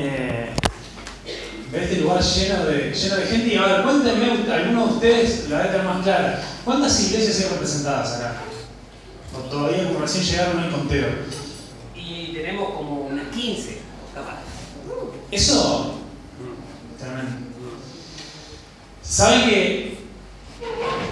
[0.00, 0.50] eh,
[1.72, 3.54] de este lugar lleno de, lleno de gente.
[3.54, 6.42] Y a ver, cuéntenme, algunos de ustedes la deben más clara.
[6.64, 8.34] ¿Cuántas iglesias hay representadas acá?
[9.34, 11.08] O todavía como recién llegaron hay conteo.
[11.94, 13.78] Y tenemos como unas 15,
[14.14, 14.38] capaz.
[15.30, 15.94] Eso,
[16.98, 17.48] tremendo.
[19.02, 19.98] ¿Saben que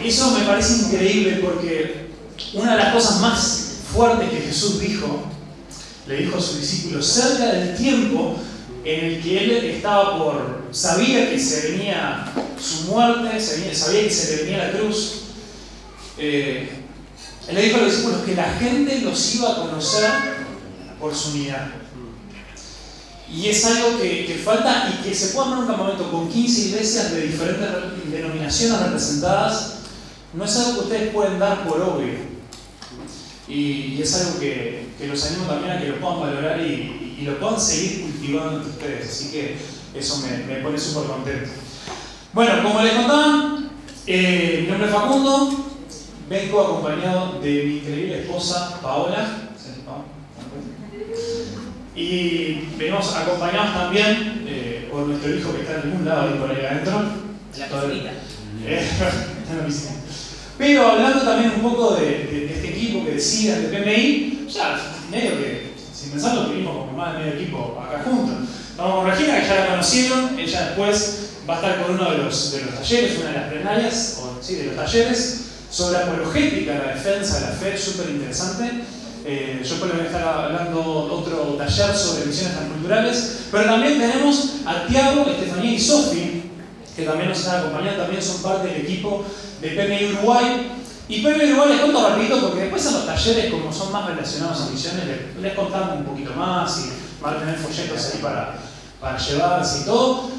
[0.05, 2.11] eso me parece increíble porque
[2.55, 5.25] una de las cosas más fuertes que Jesús dijo,
[6.07, 8.37] le dijo a sus discípulos, cerca del tiempo
[8.87, 14.37] en el que él estaba por, sabía que se venía su muerte, sabía que se
[14.37, 15.23] le venía la cruz,
[16.17, 16.71] eh,
[17.49, 20.11] él le dijo a los discípulos que la gente los iba a conocer
[21.01, 21.69] por su unidad.
[23.33, 27.11] Y es algo que, falta y que se puede dar un campamento con 15 iglesias
[27.11, 27.69] de diferentes
[28.11, 29.79] denominaciones representadas,
[30.33, 32.15] no es algo que ustedes pueden dar por obvio.
[33.49, 37.61] Y, es algo que, los animo también a que lo puedan valorar y, lo puedan
[37.61, 38.05] seguir
[38.35, 39.09] entre ustedes.
[39.09, 39.57] Así que
[39.95, 41.51] eso me, pone súper contento.
[42.33, 43.59] Bueno, como les contaba,
[44.07, 45.67] eh, mi nombre es Facundo,
[46.29, 49.43] vengo acompañado de mi increíble esposa Paola.
[51.95, 56.51] Y venimos acompañados también eh, por nuestro hijo que está en algún lado y por
[56.51, 56.93] ahí adentro.
[57.59, 58.13] La piscinita.
[58.67, 58.87] Eh,
[60.59, 64.81] Pero hablando también un poco de, este equipo que decía, de PMI, ya
[65.11, 65.66] medio que,
[65.97, 68.49] sin pensarlo, tuvimos como más de medio equipo acá juntos.
[68.77, 71.19] Vamos con Regina, que ya la conocieron, ella después
[71.49, 74.43] va a estar con uno de los, de los talleres, una de las plenarias, o
[74.43, 75.41] sí, de los talleres,
[75.71, 78.85] sobre apologética, la defensa de la fe, súper interesante.
[79.25, 83.99] Eh, yo creo que voy a estar hablando otro taller sobre misiones transculturales, pero también
[83.99, 86.43] tenemos a Tiago, Estefanía y Sofi,
[86.95, 89.25] que también nos están acompañando, también son parte del equipo
[89.61, 90.73] de PMI Uruguay.
[91.09, 94.63] Y PMI Uruguay les cuento rapidito porque después en los talleres, como son más relacionados
[94.63, 95.05] a misiones,
[95.41, 98.57] les, contamos un poquito más y van a tener folletos ahí para,
[99.01, 100.31] para llevarse y todo.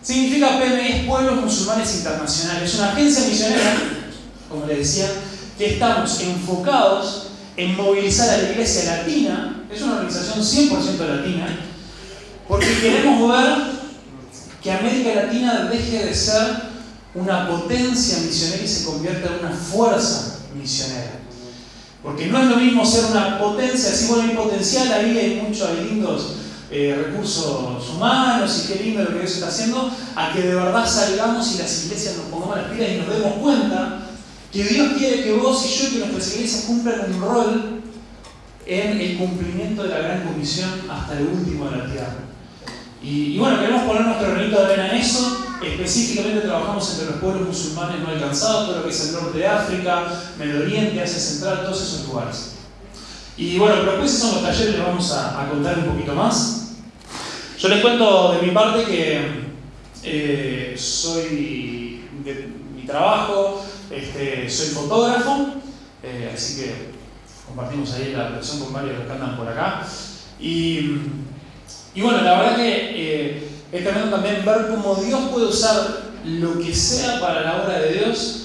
[0.00, 3.74] Significa PMI es Pueblos Musulmanes Internacionales, es una agencia misionera,
[4.48, 5.10] como les decía,
[5.58, 11.58] que estamos enfocados en movilizar a la iglesia latina, es una organización 100% latina,
[12.48, 13.58] porque queremos ver
[14.62, 16.71] que América Latina deje de ser
[17.14, 21.20] una potencia misionera y se convierta en una fuerza misionera.
[22.02, 25.68] Porque no es lo mismo ser una potencia, así bueno, hay potencial, ahí hay muchos,
[25.68, 26.34] hay lindos
[26.70, 30.88] eh, recursos humanos y qué lindo lo que Dios está haciendo, a que de verdad
[30.88, 34.08] salgamos y las iglesias nos pongamos las pilas y nos demos cuenta
[34.50, 37.82] que Dios quiere que vos y yo y que nuestras iglesias cumplan un rol
[38.66, 42.14] en el cumplimiento de la gran comisión hasta el último de la tierra.
[43.02, 45.41] Y, bueno, queremos poner nuestro granito de arena en eso.
[45.64, 49.46] Específicamente trabajamos entre los pueblos musulmanes no alcanzados, todo lo que es el norte de
[49.46, 50.06] África,
[50.38, 52.54] Medio Oriente, Asia Central, todos esos lugares.
[53.36, 56.72] Y bueno, pero después son los talleres, les vamos a, contar un poquito más.
[57.58, 59.20] Yo les cuento de mi parte que
[60.02, 65.46] eh, soy de mi trabajo, este, soy fotógrafo,
[66.02, 66.74] eh, así que
[67.46, 69.86] compartimos ahí la versión con varios que andan por acá.
[70.40, 70.96] Y
[71.94, 76.58] y bueno, la verdad que eh, es tremendo también ver cómo Dios puede usar lo
[76.58, 78.38] que sea para la obra de Dios.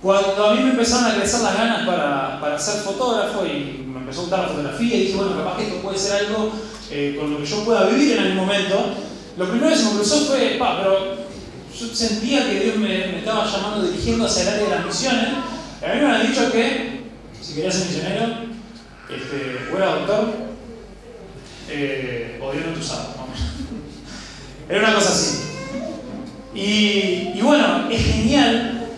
[0.00, 3.98] Cuando a mí me empezaron a crecer las ganas para, para ser fotógrafo y me
[3.98, 6.52] empezó a gustar la fotografía y dije, bueno, capaz que esto puede ser algo
[6.90, 8.94] eh, con lo que yo pueda vivir en algún momento,
[9.36, 11.16] lo primero que se me cruzó fue, pa, pero
[11.78, 15.28] yo sentía que Dios me, me, estaba llamando, dirigiendo hacia el área de las misiones.
[15.28, 17.02] a mí me han dicho que,
[17.42, 18.24] si quería ser misionero,
[19.10, 20.28] este, o era doctor,
[21.68, 23.38] eh, o Dios no te usaba, vamos.
[24.68, 25.38] Era una cosa así.
[26.54, 28.88] Y, y, bueno, es genial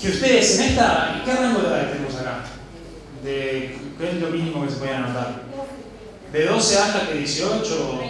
[0.00, 1.22] que ustedes en esta.
[1.24, 2.44] ¿Qué rango de edad tenemos acá?
[3.22, 5.42] De, ¿Qué es lo mínimo que se puede anotar?
[6.32, 8.00] De 12 hasta que 18,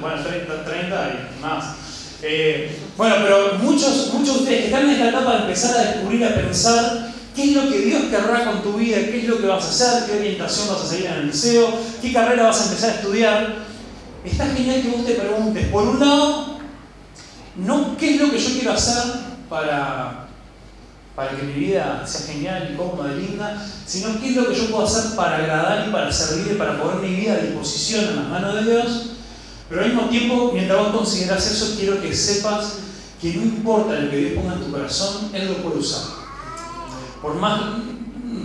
[0.00, 1.76] bueno, 30, 30 y más.
[2.22, 5.90] Eh, bueno, pero muchos, muchos de ustedes que están en esta etapa de empezar a
[5.90, 8.98] descubrir, a pensar ¿Qué es lo que Dios querrá con tu vida?
[8.98, 10.06] ¿Qué es lo que vas a hacer?
[10.06, 11.72] ¿Qué orientación vas a seguir en el liceo?
[12.02, 13.54] ¿Qué carrera vas a empezar a estudiar?
[14.24, 16.58] Está genial que vos te preguntes, por un lado,
[17.56, 19.02] no qué es lo que yo quiero hacer
[19.48, 20.26] para,
[21.16, 24.54] para que mi vida sea genial y cómoda y linda, sino qué es lo que
[24.54, 28.04] yo puedo hacer para agradar y para servir y para poner mi vida a disposición
[28.04, 29.06] en las manos de Dios.
[29.68, 32.78] Pero al mismo tiempo, mientras vos consideras eso, quiero que sepas
[33.20, 36.22] que no importa lo que Dios ponga en tu corazón, Él lo puede usar
[37.22, 37.60] por más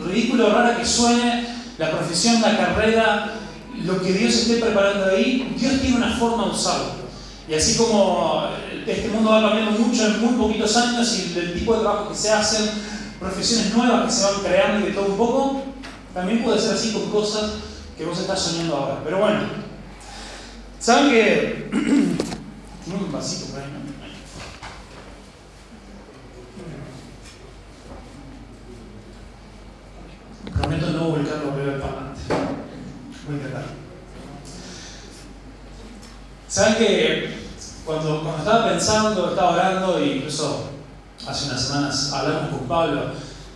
[0.06, 1.48] ridículo o rara que suene,
[1.80, 3.37] la profesión, la carrera,
[3.84, 7.08] lo que Dios esté preparando ahí, Dios tiene una forma de usarlo.
[7.48, 8.50] Y así como
[8.86, 12.16] este mundo va cambiando mucho en muy poquitos años y el tipo de trabajo que
[12.16, 12.70] se hacen,
[13.20, 15.64] profesiones nuevas que se van creando y de todo un poco,
[16.14, 17.52] también puede ser así con cosas
[17.98, 19.02] que vos estás soñando ahora.
[19.04, 19.40] Pero bueno,
[20.80, 23.68] saben que un vasito por ahí.
[30.54, 32.67] Prometo no volcarlo a beber para adelante.
[33.28, 33.66] Voy a intentar.
[36.48, 37.38] ¿Saben que
[37.86, 40.70] cuando, cuando estaba pensando, estaba orando, e incluso
[41.28, 43.12] hace unas semanas hablamos con Pablo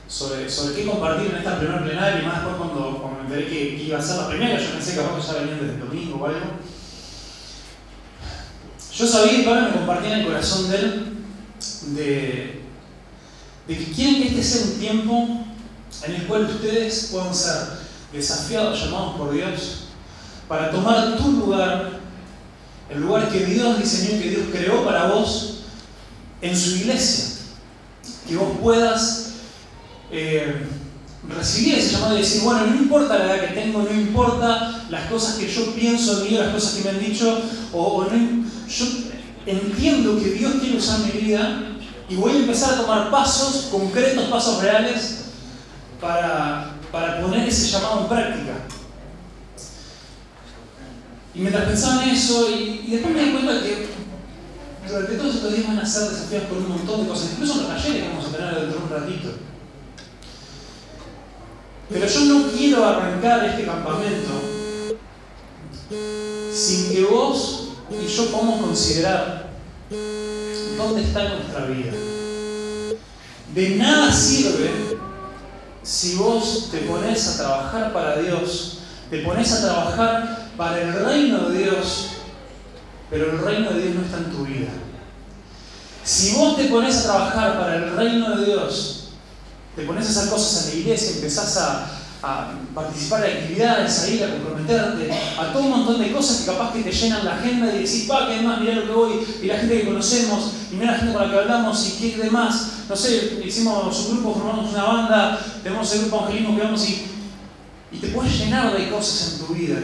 [0.10, 3.48] sobre, sobre qué compartir en esta primera plenaria y más después cuando, cuando me enteré
[3.48, 5.80] que, iba a ser la primera, yo pensé que capaz que ya venían desde el
[5.80, 6.40] domingo o algo.
[8.94, 11.18] Yo sabía y Pablo me compartía en el corazón de él
[11.96, 12.62] de,
[13.70, 15.46] de que quieren que este sea un tiempo
[16.04, 19.86] en el cual ustedes puedan ser desafiados, llamados por Dios,
[20.48, 22.00] para tomar tu lugar,
[22.90, 25.64] el lugar que Dios diseñó, que Dios creó para vos
[26.42, 27.26] en su iglesia.
[28.28, 29.34] Que vos puedas
[30.12, 30.66] eh,
[31.30, 35.10] recibir ese llamado y decir, bueno, no importa la edad que tengo, no importa las
[35.10, 37.42] cosas que yo pienso de mí, las cosas que me han dicho,
[37.72, 38.86] o, o no, yo
[39.46, 41.64] entiendo que Dios quiere usar mi vida
[42.10, 45.26] y voy a empezar a tomar pasos concretos, pasos reales
[46.02, 48.54] para, para poner ese llamado en práctica.
[51.34, 53.88] Y mientras pensaba en eso, y, después me di cuenta que
[54.88, 57.68] durante todos estos días van a ser desafiados por un montón de cosas, incluso los
[57.68, 59.30] talleres que vamos a tener dentro de un ratito.
[61.90, 64.30] Pero yo no quiero arrancar este campamento
[66.54, 69.50] sin que vos y yo podamos considerar
[70.78, 71.92] dónde está nuestra vida.
[73.54, 74.91] De nada sirve
[75.92, 78.78] si vos te pones a trabajar para Dios,
[79.10, 82.12] te pones a trabajar para el reino de Dios,
[83.10, 84.70] pero el reino de Dios no está en tu vida.
[86.06, 89.10] Si vos te pones a trabajar para el reino de Dios,
[89.76, 91.98] te pones a hacer cosas en la iglesia, empezás a,
[92.74, 96.72] participar en actividades, a ir a comprometerte, a todo un montón de cosas que capaz
[96.72, 99.48] que te llenan la agenda y decís, pa, que demás, mirá lo que voy, y
[99.48, 102.81] la gente que conocemos, y mira la gente con la que hablamos, y qué demás.
[102.92, 107.06] No sé, hicimos un grupo, formamos una banda, tenemos el grupo evangelismo que vamos y,
[107.90, 109.78] y te puedes llenar de cosas en tu vida.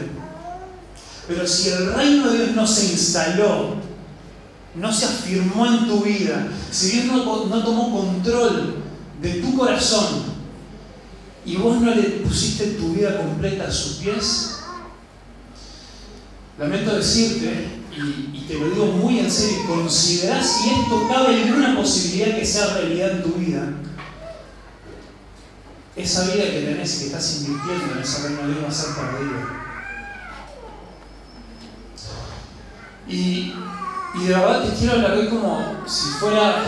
[1.26, 3.76] Pero si el reino de Dios no se instaló,
[4.74, 8.74] no se afirmó en tu vida, si Dios no, no tomó control
[9.22, 10.24] de tu corazón,
[11.46, 14.58] y vos no le pusiste tu vida completa a sus pies,
[16.58, 22.36] lamento decirte, y, te lo digo muy en serio, considerá si esto cabe alguna posibilidad
[22.36, 23.62] que sea realidad en tu vida.
[25.96, 28.72] Esa vida que tenés y que estás invirtiendo en ese reino de Dios va a
[28.72, 29.64] ser perdida.
[33.08, 33.54] Y,
[34.14, 36.64] y de verdad te quiero hablar hoy como si fuera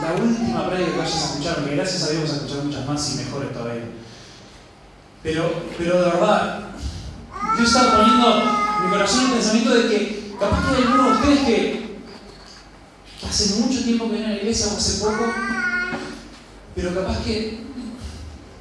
[0.00, 2.86] la última prédica que vayas a escuchar, porque gracias a Dios vas a escuchar muchas
[2.86, 3.84] más y mejores todavía.
[5.22, 6.60] Pero, pero de verdad,
[7.58, 11.28] yo estaba poniendo en mi corazón el pensamiento de que capaz que hay algunos de
[11.28, 11.84] ustedes que,
[13.28, 15.24] hace mucho tiempo que vienen a la iglesia o hace poco,
[16.74, 17.64] pero capaz que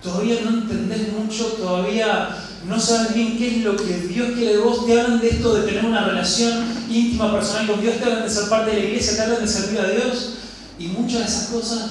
[0.01, 2.29] todavía no entendés mucho, todavía
[2.65, 5.53] no sabes bien qué es lo que Dios quiere de vos, te hablan de esto
[5.55, 8.85] de tener una relación íntima, personal con Dios, te hablan de ser parte de la
[8.85, 10.33] iglesia, te hablan de servir a Dios,
[10.79, 11.89] y muchas de esas cosas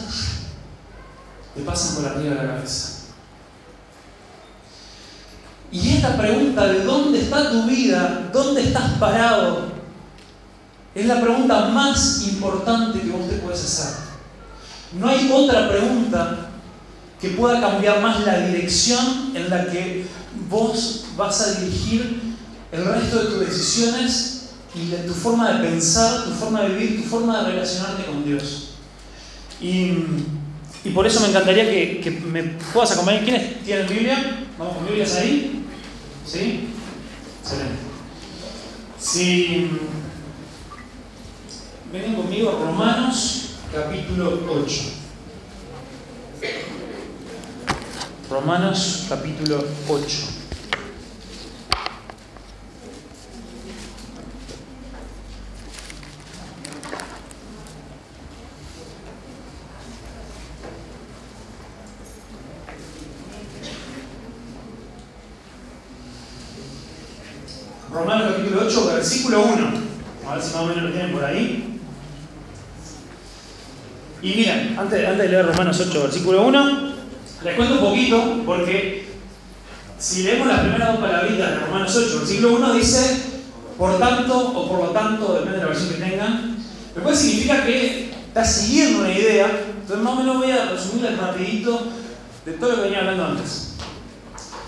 [1.55, 2.89] te pasan por arriba de la cabeza.
[5.71, 9.72] Y esta pregunta de dónde está tu vida, dónde estás parado,
[10.95, 13.95] es la pregunta más importante que vos te puedes hacer.
[14.99, 16.51] No hay otra pregunta
[17.21, 20.05] que pueda cambiar más la dirección en la que
[20.51, 22.35] vos vas a dirigir
[22.73, 27.03] el resto de tus decisiones y de tu forma de pensar, tu forma de vivir,
[27.03, 28.75] tu forma de relacionarte con Dios.
[29.61, 29.93] Y,
[30.93, 31.65] por eso me encantaría
[32.01, 33.25] que, me puedas acompañar.
[33.25, 34.47] ¿Quiénes tienen Biblia?
[34.59, 35.65] ¿Vamos con Biblias ahí?
[36.27, 36.69] ¿Sí?
[37.41, 37.77] Excelente.
[38.99, 39.71] Si
[41.93, 44.83] vengan conmigo Romanos capítulo 8.
[48.31, 50.09] Romanos capítulo 8.
[67.93, 69.73] Romanos capítulo 8, versículo 1.
[70.27, 71.73] A ver si más o menos lo tienen por ahí.
[74.23, 76.93] Y miren, antes, antes de leer Romanos 8, versículo 1,
[77.45, 79.07] les cuento un poquito, porque
[79.99, 83.23] si leemos las primeras dos palabritas de Romanos 8, versículo 1, dice,
[83.79, 86.57] por tanto, o por lo tanto, depende de la versión que tengan,
[86.95, 89.47] después significa que está siguiendo una idea,
[89.81, 91.89] entonces más o menos voy a resumirles rapidito
[92.45, 93.75] de todo lo que venía hablando antes,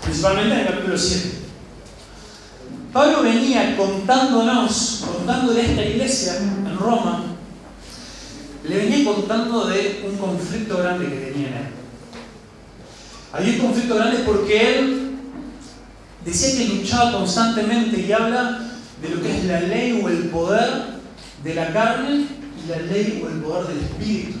[0.01, 1.31] principalmente en el capítulo 7.
[2.93, 7.34] Pablo venía contándonos, contándole a esta iglesia en Roma,
[8.67, 11.67] le venía contando de un conflicto grande que tenía en él.
[13.31, 15.11] Había un conflicto grande porque él
[16.25, 18.61] decía que luchaba constantemente y habla
[19.01, 20.95] de lo que es la ley o el poder
[21.43, 22.25] de la carne
[22.63, 24.39] y la ley o el poder del espíritu.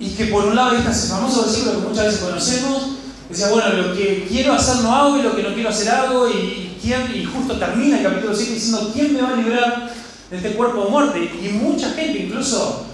[0.00, 2.90] Y que por un lado está ese famoso versículo que muchas veces conocemos,
[3.28, 6.28] decía, bueno, lo que quiero hacer no hago y lo que no quiero hacer hago,
[6.28, 9.90] y, quién, y justo termina el capítulo 7 diciendo, ¿quién me va a librar
[10.30, 11.24] de este cuerpo de muerte?
[11.42, 12.86] Y mucha gente, incluso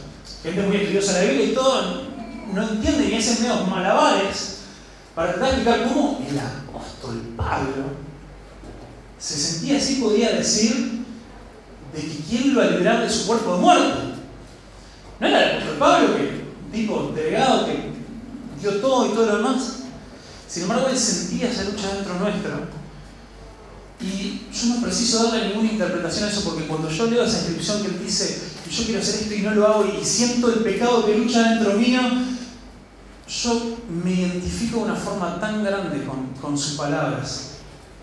[0.42, 2.02] gente muy estudiosa de la Biblia y todo,
[2.52, 4.58] no entiende y hacen medios malabares
[5.14, 8.04] para tratar de explicar cómo el apóstol Pablo
[9.18, 11.04] se sentía así, podía decir
[11.94, 13.98] de que quién lo va a liberar de su cuerpo de muerte.
[15.20, 17.90] No era el apóstol Pablo que tipo delegado que
[18.60, 19.76] dio todo y todo lo demás.
[20.48, 22.83] Sin embargo, él sentía esa lucha dentro nuestro.
[24.00, 27.82] Y yo no preciso darle ninguna interpretación a eso porque cuando yo leo esa inscripción
[27.82, 31.06] que él dice, yo quiero hacer esto y no lo hago y siento el pecado
[31.06, 32.00] que lucha dentro mío,
[33.26, 37.52] yo me identifico de una forma tan grande con, con sus palabras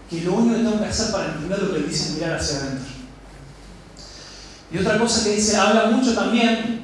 [0.10, 2.38] que lo único que tengo que hacer para entender lo que él dice es mirar
[2.38, 2.86] hacia adentro.
[4.74, 6.82] Y otra cosa que dice, habla mucho también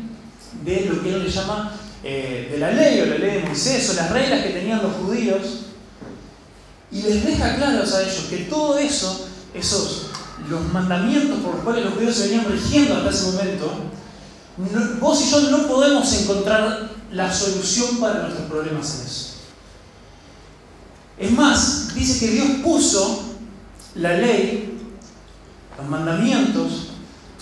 [0.64, 1.74] de lo que él le llama
[2.04, 4.94] eh, de la ley o la ley de Moisés o las reglas que tenían los
[4.94, 5.67] judíos
[6.92, 10.08] y les deja claros a ellos que todo eso, esos
[10.50, 13.72] los mandamientos por los cuales los judíos se venían rigiendo hasta ese momento,
[15.00, 19.28] vos y yo no podemos encontrar la solución para nuestros problemas en eso.
[21.18, 23.24] Es más, dice que Dios puso
[23.96, 24.80] la ley,
[25.78, 26.90] los mandamientos,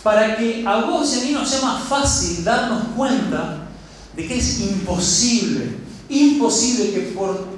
[0.02, 3.68] para que a vos y a mí nos sea más fácil darnos cuenta
[4.16, 7.55] de que es imposible, imposible que por,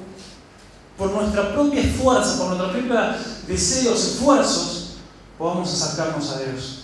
[0.97, 4.97] por nuestra propia fuerza, por nuestros propios deseos, esfuerzos,
[5.37, 6.79] podamos acercarnos a Dios.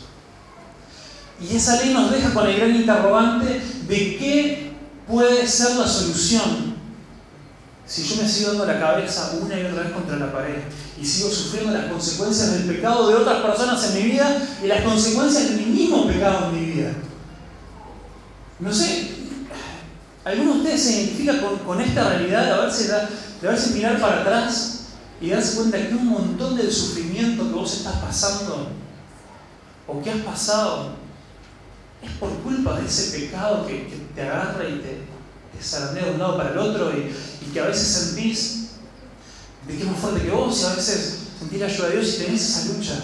[1.41, 4.73] Y esa ley nos deja con el gran interrogante de qué
[5.07, 6.73] puede ser la solución
[7.85, 10.55] si yo me sigo dando la cabeza una y otra vez contra la pared
[10.99, 14.83] y sigo sufriendo las consecuencias del pecado de otras personas en mi vida y las
[14.83, 16.91] consecuencias de mi mismo pecado en mi vida.
[18.59, 19.09] No sé,
[20.23, 21.33] ¿alguno de ustedes se identifica
[21.65, 22.51] con, esta realidad de
[23.47, 24.85] haberse mirar para atrás
[25.19, 28.69] y darse cuenta que un montón del sufrimiento que vos estás pasando
[29.87, 30.95] o que has pasado
[32.01, 35.05] es por culpa de ese pecado que, que te agarra y te,
[35.57, 37.13] te zarandea de un lado para el otro y,
[37.53, 38.69] que a veces sentís
[39.67, 42.15] de que es más fuerte que vos y a veces sentís la ayuda de Dios
[42.15, 42.95] y tenés esa lucha.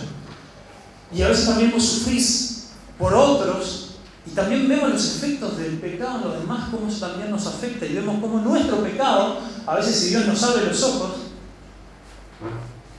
[1.14, 3.89] Y a veces también vos sufrís por otros
[4.30, 7.86] y también vemos los efectos del pecado en los demás, cómo eso también nos afecta
[7.86, 11.12] y vemos cómo nuestro pecado, a veces si Dios nos abre los ojos,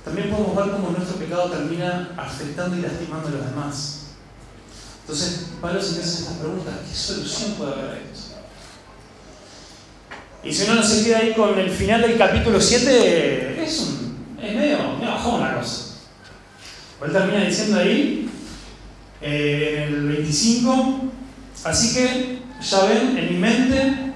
[0.05, 3.97] también podemos ver cómo nuestro pecado termina afectando y lastimando a los demás.
[5.03, 8.37] Entonces, Pablo se hace estas preguntas, ¿qué solución puede haber a esto?
[10.43, 14.39] Y si uno no se queda ahí con el final del capítulo 7, es, un,
[14.43, 15.97] es medio, medio bajón la cosa.
[17.05, 18.31] Él termina diciendo ahí,
[19.21, 21.11] eh, en el 25,
[21.64, 24.12] así que ya ven, en mi mente,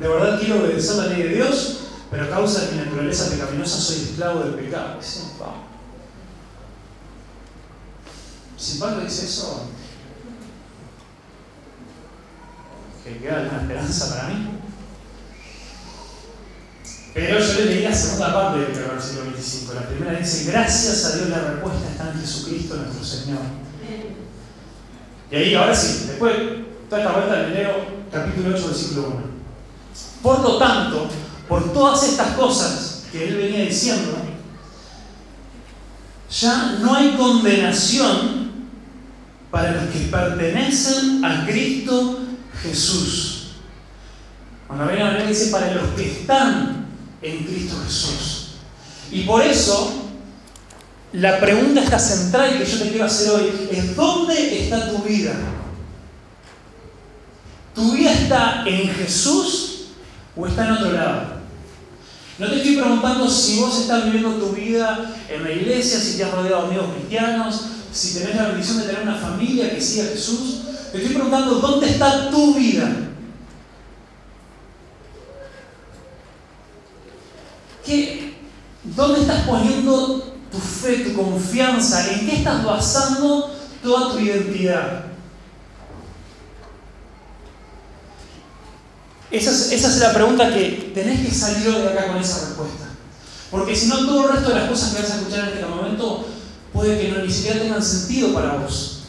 [0.00, 3.78] de verdad quiero obedecer la ley de Dios, pero a causa de mi naturaleza pecaminosa
[3.78, 5.00] soy esclavo del pecado.
[8.56, 9.68] Si Pablo dice eso,
[13.04, 14.48] que queda alguna esperanza para mí.
[17.12, 19.74] Pero yo le leí la segunda parte del versículo 25.
[19.74, 23.40] La primera dice, gracias a Dios la respuesta está en Jesucristo nuestro Señor.
[25.30, 26.34] Y ahí, ahora sí, después,
[26.88, 29.16] toda esta vuelta le leo capítulo 8, versículo 1.
[30.22, 31.08] Por lo tanto,
[31.48, 34.16] por todas estas cosas que él venía diciendo,
[36.30, 38.52] ya no hay condenación
[39.50, 42.20] para los que pertenecen a Cristo
[42.62, 43.48] Jesús.
[44.66, 46.86] Cuando viene la dice para los que están
[47.22, 48.54] en Cristo Jesús.
[49.12, 50.08] Y por eso,
[51.12, 55.34] la pregunta está central que yo te quiero hacer hoy es, ¿dónde está tu vida?
[57.74, 59.86] ¿Tu vida está en Jesús
[60.36, 61.34] o está en otro lado?
[62.38, 66.24] No te estoy preguntando si vos estás viviendo tu vida en la iglesia, si te
[66.24, 67.60] has rodeado de amigos cristianos,
[67.92, 70.62] si tenés la bendición de tener una familia que siga a Jesús.
[70.90, 73.04] Te estoy preguntando dónde está tu vida.
[78.96, 82.12] ¿Dónde estás poniendo tu fe, tu confianza?
[82.12, 83.50] ¿En qué estás basando
[83.82, 85.06] toda tu identidad?
[89.34, 92.84] Esa es, la pregunta que tenés que salir de acá con esa respuesta.
[93.50, 95.66] Porque si no, todo el resto de las cosas que vas a escuchar en este
[95.66, 96.26] momento
[96.72, 99.00] puede que no ni siquiera tengan sentido para vos.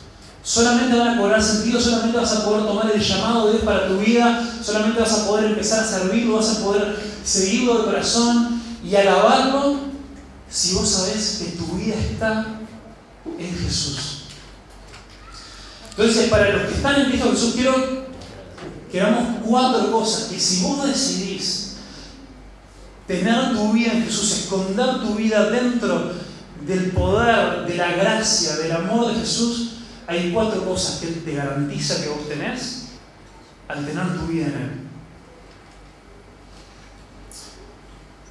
[0.44, 3.88] Solamente van a cobrar sentido, solamente vas a poder tomar el llamado de Dios para
[3.88, 8.62] tu vida, solamente vas a poder empezar a servirlo, vas a poder seguirlo de corazón
[8.84, 9.78] y alabarlo
[10.50, 12.46] si vos sabés que tu vida está
[13.38, 14.24] en Jesús.
[15.92, 18.05] Entonces, para los que están en Cristo Jesús, quiero
[18.96, 21.76] que hagamos cuatro cosas que si vos decidís
[23.06, 26.14] tener tu vida en Jesús, esconder tu vida dentro
[26.66, 31.36] del poder, de la gracia, del amor de Jesús, hay cuatro cosas que Él te
[31.36, 32.86] garantiza que vos tenés
[33.68, 34.72] al tener tu vida en Él.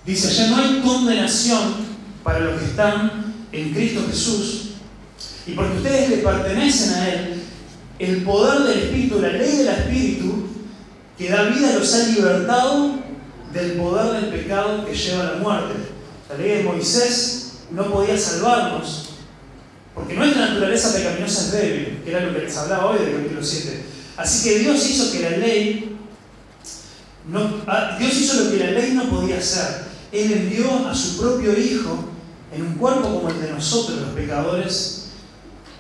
[0.06, 1.75] Dice, ya no hay condenación
[2.23, 4.71] para los que están en Cristo Jesús.
[5.47, 7.42] Y porque ustedes le pertenecen a Él,
[7.99, 10.53] el poder del Espíritu, la ley del Espíritu,
[11.16, 12.97] que da vida, los ha libertado
[13.52, 15.75] del poder del pecado que lleva a la muerte.
[16.28, 19.11] La ley de Moisés no podía salvarnos,
[19.94, 23.42] porque nuestra naturaleza pecaminosa es débil, que era lo que les hablaba hoy del capítulo
[23.42, 23.85] 7.
[24.16, 25.97] Así que Dios hizo que la ley,
[27.28, 29.85] no, ah, Dios hizo lo que la ley no podía hacer.
[30.11, 32.04] Él envió a su propio Hijo
[32.52, 35.06] en un cuerpo como el de nosotros, los pecadores,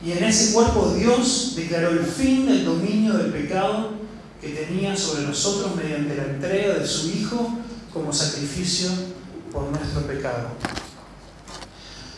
[0.04, 4.03] y en ese cuerpo Dios declaró el fin del dominio del pecado
[4.44, 7.58] que tenía sobre nosotros mediante la entrega de su Hijo
[7.92, 8.90] como sacrificio
[9.50, 10.48] por nuestro pecado.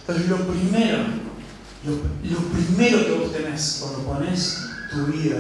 [0.01, 1.05] Entonces lo primero,
[1.85, 4.59] lo, primero que vos tenés cuando pones
[4.91, 5.39] tu vida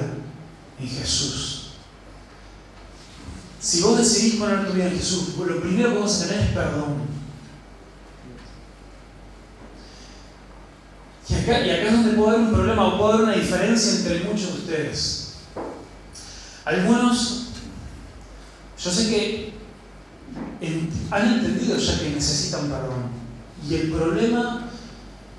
[0.78, 1.72] en Jesús,
[3.60, 6.50] si vos decidís poner tu vida en Jesús, lo primero que vos a tener es
[6.52, 7.16] perdón.
[11.28, 13.92] Y acá, y acá es donde puede haber un problema o puede haber una diferencia
[13.98, 15.25] entre muchos de ustedes.
[16.66, 17.46] Algunos,
[18.76, 19.52] yo sé que
[21.12, 23.04] han entendido ya que necesitan perdón.
[23.68, 24.68] Y el problema,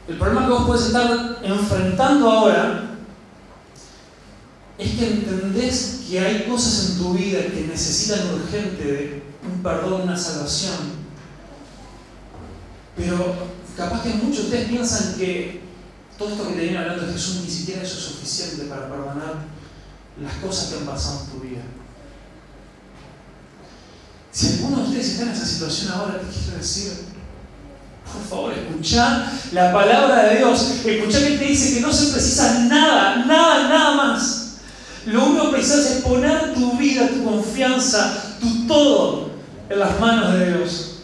[0.08, 2.92] el problema que vos puedes estar enfrentando ahora
[4.78, 10.18] es que entendés que hay cosas en tu vida que necesitan urgente un perdón, una
[10.18, 10.78] salvación.
[12.96, 13.36] Pero
[13.76, 15.62] capaz que muchos de ustedes piensan que
[16.18, 19.57] todo esto que te viene hablando de Jesús ni siquiera es suficiente para perdonar
[20.22, 21.62] las cosas que han pasado en tu vida.
[24.32, 26.92] Si alguno de ustedes está en esa situación ahora, te quiero decir,
[28.14, 30.76] por favor, escucha la palabra de Dios.
[30.86, 34.58] Escucha que te dice que no se precisa nada, nada, nada más.
[35.06, 39.32] Lo único que precisas es poner tu vida, tu confianza, tu todo
[39.70, 41.00] en las manos de Dios.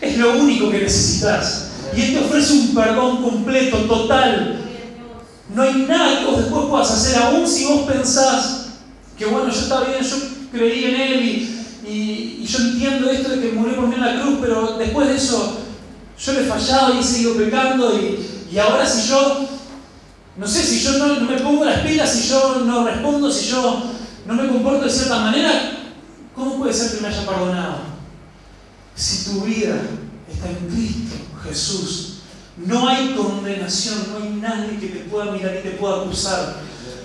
[0.00, 1.68] Es lo único que necesitas.
[1.96, 4.65] Y Él te ofrece un perdón completo, total.
[5.54, 8.66] No hay nada que vos después puedas hacer, aún si vos pensás
[9.16, 10.16] que bueno, yo estaba bien, yo
[10.52, 11.52] creí en Él
[11.88, 15.16] y, yo entiendo esto de que murió por mí en la cruz, pero después de
[15.16, 15.58] eso
[16.18, 19.48] yo le he fallado y he seguido pecando y, ahora si yo,
[20.36, 23.82] no sé, si yo no, me pongo las pilas, si yo no respondo, si yo
[24.26, 25.72] no me comporto de cierta manera,
[26.34, 27.78] ¿cómo puede ser que me haya perdonado?
[28.94, 29.76] Si tu vida
[30.30, 32.15] está en Cristo, Jesús.
[32.56, 36.56] No hay condenación, no hay nadie que te pueda mirar y te pueda acusar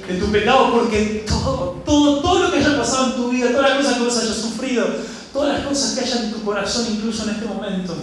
[0.07, 3.69] de tu pecado, porque todo, todo, todo lo que haya pasado en tu vida, todas
[3.69, 4.85] las cosas que vos hayas sufrido,
[5.33, 7.95] todas las cosas que hayan en tu corazón, incluso en este momento,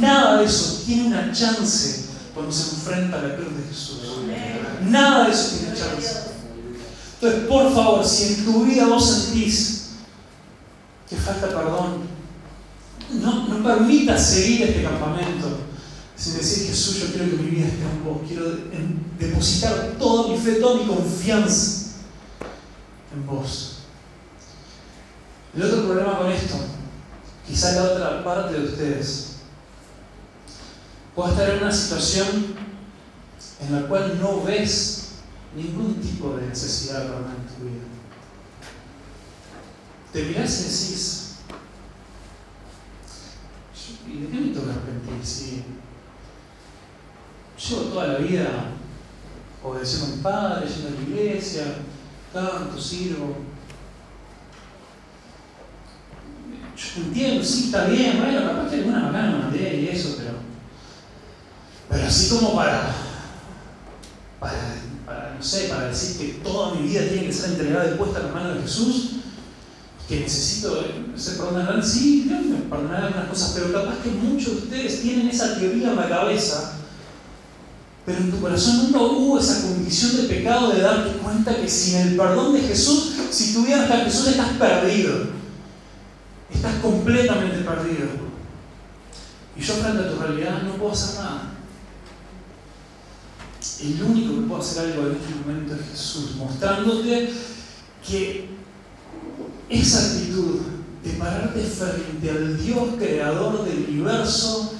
[0.00, 3.98] nada de eso tiene una chance cuando se enfrenta a la cruz de Jesús.
[4.84, 6.28] Nada de eso tiene chance.
[7.20, 9.78] Entonces, por favor, si en tu vida vos sentís
[11.08, 12.06] que falta perdón,
[13.10, 15.58] no, no permitas seguir este campamento
[16.18, 18.56] sin decir Jesús, yo quiero que mi vida esté en vos, quiero
[19.18, 21.92] depositar toda mi fe, toda mi confianza
[23.14, 23.78] en vos.
[25.54, 26.56] El otro problema con esto,
[27.46, 29.36] quizá la otra parte de ustedes,
[31.14, 32.56] puede estar en una situación
[33.60, 35.12] en la cual no ves
[35.54, 37.84] ningún tipo de necesidad de en tu vida.
[40.12, 41.28] Te mirás y decís,
[44.06, 45.24] ¿Y de qué me toca arrepentir?
[45.24, 45.64] Si
[47.58, 48.48] llevo toda la vida
[49.62, 51.64] obedeciendo a mi padre, yendo a la iglesia,
[52.32, 53.36] canto, sirvo.
[56.76, 60.38] Yo entiendo, sí, está bien, bueno, capaz que alguna macana me mandé y eso, pero.
[61.88, 62.94] Pero así como para,
[64.38, 67.96] para, para, no sé, para decir que toda mi vida tiene que ser entregada y
[67.96, 69.10] puesta en las manos de Jesús,
[70.06, 70.84] que necesito
[71.16, 71.82] ser perdonado.
[71.82, 75.96] Sí, me perdonar algunas cosas, pero capaz que muchos de ustedes tienen esa teoría en
[75.96, 76.77] la cabeza,
[78.08, 81.96] pero en tu corazón nunca hubo esa condición de pecado de darte cuenta que sin
[81.96, 85.26] el perdón de Jesús, si tuvieras hasta Jesús, estás perdido.
[86.50, 88.08] Estás completamente perdido.
[89.54, 91.52] Y yo frente a tu realidad no puedo hacer nada.
[93.82, 97.30] el único que puede hacer algo en este momento es Jesús, mostrándote
[98.08, 98.48] que
[99.68, 100.60] esa actitud
[101.04, 104.77] de pararte frente al Dios creador del universo,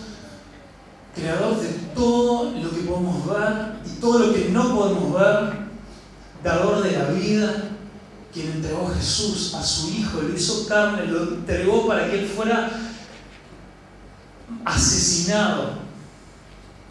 [1.15, 5.69] creador de todo lo que podemos ver y todo lo que no podemos ver,
[6.43, 7.71] dador de la vida,
[8.33, 12.27] quien entregó a Jesús, a su Hijo, lo hizo carne, lo entregó para que Él
[12.27, 12.71] fuera
[14.65, 15.79] asesinado,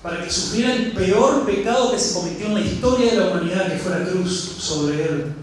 [0.03, 3.71] para que sufriera el peor pecado que se cometió en la historia de la humanidad,
[3.71, 5.33] que fue la cruz sobre Él.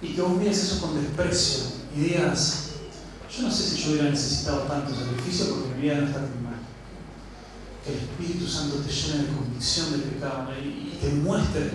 [0.00, 1.64] Y que vos mires eso con desprecio
[1.96, 2.68] y digas,
[3.36, 6.47] yo no sé si yo hubiera necesitado tanto sacrificio porque mi vida no está tan.
[7.88, 11.70] Que el Espíritu Santo te llene de convicción del pecado y te muestre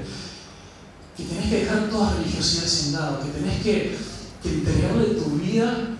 [1.17, 3.97] que tenés que dejar toda religiosidad sin lado, que tenés que,
[4.41, 5.97] que entregarle tu vida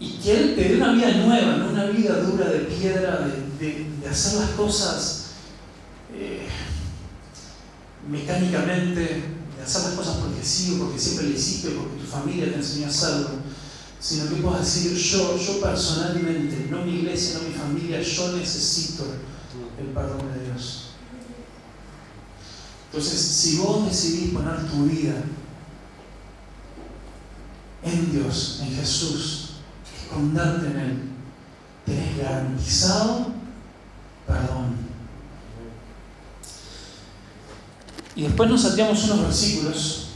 [0.00, 3.28] y que Él te dé una vida nueva, no una vida dura de piedra,
[3.60, 5.26] de, hacer las cosas
[6.12, 6.46] eh,
[8.08, 12.50] mecánicamente, de hacer las cosas porque sí o porque siempre le hiciste porque tu familia
[12.50, 13.30] te enseñó a hacerlo,
[14.00, 19.06] sino que puedas decir, yo, yo personalmente, no mi iglesia, no mi familia, yo necesito
[19.96, 20.90] perdón de Dios.
[22.86, 25.14] Entonces, si vos decidís poner tu vida
[27.82, 29.50] en Dios, en Jesús,
[30.02, 31.02] esconderte en Él,
[31.86, 33.32] tenés garantizado
[34.26, 34.76] perdón.
[38.14, 40.08] Y después nos salteamos unos versículos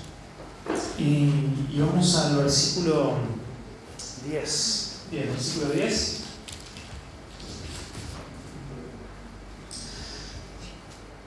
[0.99, 1.31] y,
[1.73, 3.15] y vamos al versículo
[4.29, 4.97] 10.
[5.11, 6.20] Bien, versículo 10.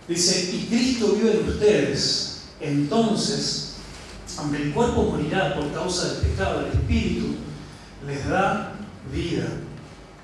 [0.08, 2.42] Dice, y Cristo vive en ustedes.
[2.60, 3.74] Entonces,
[4.38, 7.36] aunque el cuerpo morirá por causa del pecado, el Espíritu
[8.06, 8.76] les da
[9.14, 9.46] vida,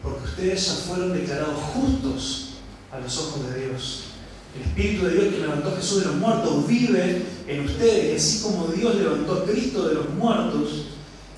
[0.02, 2.50] porque ustedes ya fueron declarados justos
[2.92, 4.04] a los ojos de Dios.
[4.56, 8.16] El Espíritu de Dios que levantó a Jesús de los muertos vive en ustedes, y
[8.16, 10.88] así como Dios levantó a Cristo de los muertos,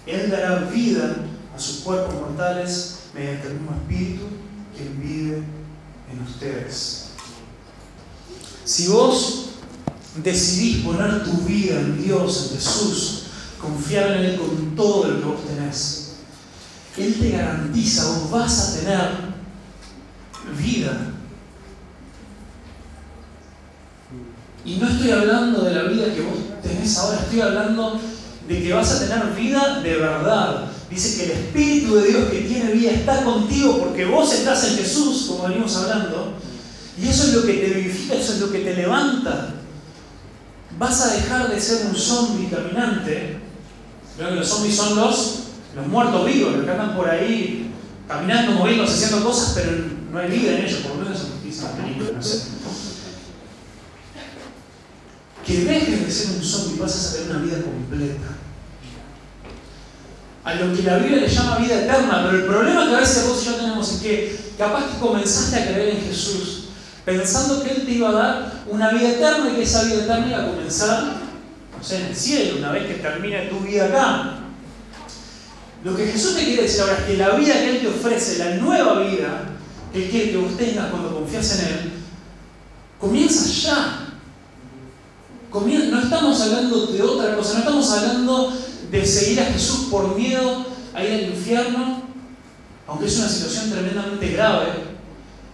[0.05, 1.15] Él dará vida
[1.55, 4.23] a sus cuerpos mortales mediante el mismo Espíritu
[4.75, 5.37] que vive
[6.11, 7.10] en ustedes.
[8.63, 9.45] Si vos
[10.23, 13.23] decidís poner tu vida en Dios, en Jesús,
[13.59, 16.15] confiar en Él con todo lo que vos tenés,
[16.97, 19.09] Él te garantiza, vos vas a tener
[20.57, 21.11] vida.
[24.63, 27.99] Y no estoy hablando de la vida que vos tenés ahora, estoy hablando
[28.47, 30.71] de que vas a tener vida de verdad.
[30.89, 34.77] Dice que el Espíritu de Dios que tiene vida está contigo porque vos estás en
[34.77, 36.33] Jesús, como venimos hablando.
[36.97, 39.55] Y eso es lo que te vivifica, eso es lo que te levanta.
[40.77, 43.39] Vas a dejar de ser un zombie caminante.
[44.17, 45.39] Creo que los zombies son los,
[45.75, 47.71] los muertos vivos, los que andan por ahí
[48.07, 49.71] caminando, moviéndose, haciendo cosas, pero
[50.11, 52.41] no hay vida en ellos, por lo menos eso dice la película, no sé.
[55.45, 58.27] Que dejes de ser un zombie vas a tener una vida completa.
[60.43, 63.27] A lo que la Biblia le llama vida eterna, pero el problema que a veces
[63.27, 66.60] vos y yo tenemos es que capaz que comenzaste a creer en Jesús
[67.05, 70.27] pensando que Él te iba a dar una vida eterna y que esa vida eterna
[70.27, 71.03] iba a comenzar,
[71.77, 74.37] no sé, en el cielo, una vez que termine tu vida acá.
[75.83, 78.37] Lo que Jesús te quiere decir ahora es que la vida que Él te ofrece,
[78.37, 79.45] la nueva vida
[79.91, 81.91] que Él quiere que vos tengas cuando confías en Él,
[82.99, 83.97] comienza ya.
[85.51, 88.53] No estamos hablando de otra cosa, no estamos hablando
[88.89, 92.03] de seguir a Jesús por miedo a ir al infierno,
[92.87, 94.90] aunque es una situación tremendamente grave,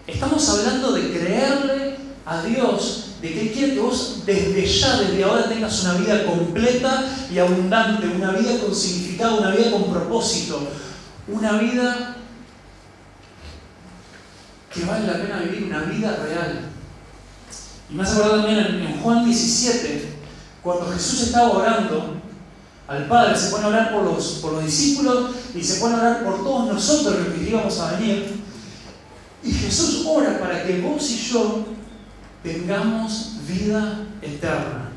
[0.07, 5.23] Estamos hablando de creerle a Dios, de que Él quiere que vos desde ya, desde
[5.25, 10.61] ahora tengas una vida completa y abundante, una vida con significado, una vida con propósito,
[11.27, 12.15] una vida
[14.73, 16.69] que vale la pena vivir, una vida real.
[17.89, 20.19] Y me hace acordar también en, Juan 17,
[20.63, 22.15] cuando Jesús estaba orando
[22.87, 25.99] al Padre, se pone a orar por los, por los discípulos y se pone a
[25.99, 28.36] orar por todos nosotros los que íbamos a venir.
[29.47, 31.65] Y Jesús ora para que vos y yo
[32.43, 34.89] tengamos vida eterna.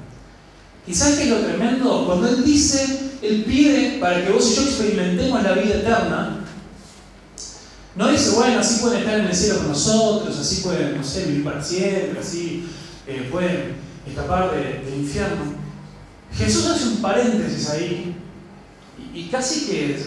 [0.86, 2.04] ¿Y sabes qué es lo tremendo?
[2.04, 6.44] Cuando Él dice, Él pide para que vos y yo experimentemos la vida eterna,
[7.94, 11.26] no dice, bueno, así pueden estar en el cielo con nosotros, así pueden, no sé,
[11.26, 12.68] vivir para siempre, así
[13.06, 15.54] eh, pueden escapar del infierno.
[16.36, 18.16] Jesús hace un paréntesis ahí
[19.12, 19.98] y casi que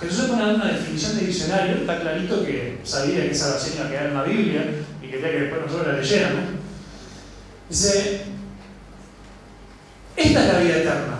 [0.00, 3.52] Jesús se pone a dar una definición de diccionario, está clarito que sabía que esa
[3.52, 4.64] versión iba a quedar en la Biblia
[5.02, 6.44] y quería que después nosotros la leyéramos.
[7.70, 8.24] Dice,
[10.16, 11.18] esta es la vida eterna.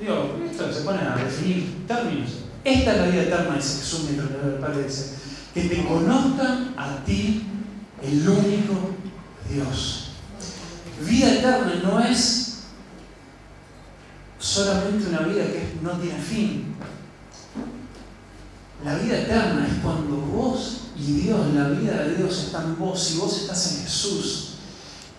[0.00, 2.30] Digo, esto se pone a definir términos.
[2.64, 5.14] Esta es la vida eterna, dice Jesús mientras el Padre dice,
[5.54, 7.46] que te conozcan a ti,
[8.02, 8.96] el único
[9.48, 10.10] Dios.
[11.00, 12.41] vida eterna no es
[15.32, 16.74] vida que no tiene fin.
[18.84, 23.12] La vida eterna es cuando vos y Dios, la vida de Dios está en vos
[23.12, 24.48] y vos estás en Jesús.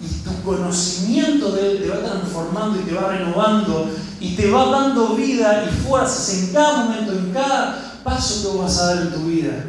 [0.02, 4.65] Y tu conocimiento de Él te va transformando y te va renovando y te va
[4.65, 9.02] dando vida y fuerzas en cada momento, en cada paso que vos vas a dar
[9.04, 9.65] en tu vida.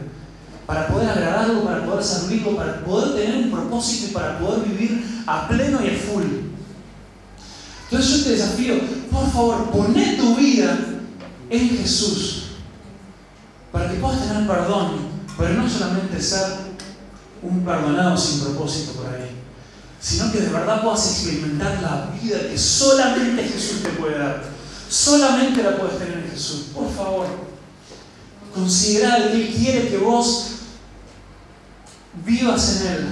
[0.66, 5.22] Para poder agradarlo, para poder servirlo, para poder tener un propósito y para poder vivir
[5.26, 6.54] a pleno y a full.
[7.94, 8.74] Entonces yo te desafío,
[9.09, 10.76] por favor, poné tu vida
[11.48, 12.46] en Jesús
[13.70, 14.96] para que puedas tener perdón,
[15.38, 16.44] pero no solamente ser
[17.40, 19.30] un perdonado sin propósito por ahí,
[20.00, 24.42] sino que de verdad puedas experimentar la vida que solamente Jesús te puede dar.
[24.88, 26.70] Solamente la puedes tener en Jesús.
[26.74, 27.26] Por favor,
[28.52, 30.46] considera que Él quiere que vos
[32.26, 33.07] vivas en Él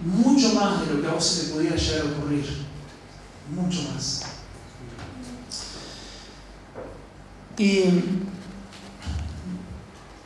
[0.00, 2.63] mucho más de lo que a vos se te pudiera llegar a ocurrir.
[3.50, 4.22] Mucho más.
[7.58, 7.84] Y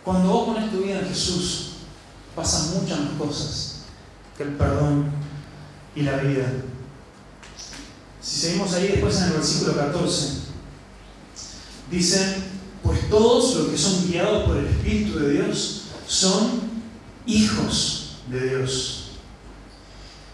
[0.04, 1.72] cuando vos pones tu vida en Jesús,
[2.35, 3.83] pasan muchas más cosas
[4.37, 5.11] que el perdón
[5.94, 6.46] y la vida.
[8.22, 10.28] Si seguimos ahí después en el versículo 14,
[11.90, 12.37] dice,
[12.83, 16.61] pues todos los que son guiados por el Espíritu de Dios son
[17.26, 19.11] hijos de Dios.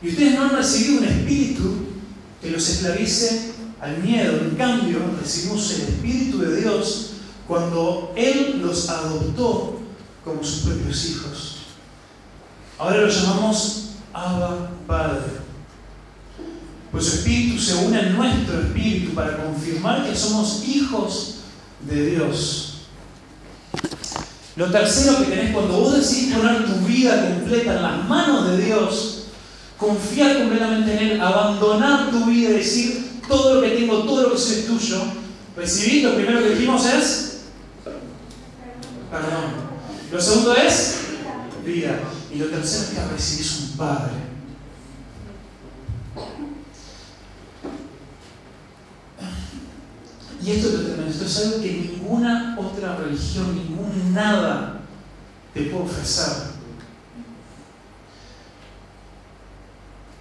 [0.02, 1.93] Y ustedes no han recibido un espíritu
[2.44, 7.12] que los esclavice al miedo, en cambio recibimos el Espíritu de Dios
[7.48, 9.80] cuando Él los adoptó
[10.22, 11.56] como sus propios hijos.
[12.78, 15.44] Ahora lo llamamos Abba Padre.
[16.92, 21.36] Pues su espíritu se une a nuestro espíritu para confirmar que somos hijos
[21.88, 22.74] de Dios.
[24.54, 28.66] Lo tercero que tenés cuando vos decidís poner tu vida completa en las manos de
[28.66, 29.13] Dios,
[29.86, 34.32] confiar completamente en Él, abandonar tu vida y decir todo lo que tengo, todo lo
[34.32, 35.02] que soy tuyo,
[35.56, 37.24] recibir, lo primero que dijimos es
[39.14, 39.64] perdón.
[40.10, 40.96] Lo segundo es
[41.64, 42.00] vida.
[42.32, 44.12] Y lo tercero es que recibís un Padre.
[50.42, 51.10] Y esto es tremendo.
[51.10, 54.80] Esto es algo que ninguna otra religión, ningún nada
[55.54, 56.53] te puede ofrecer.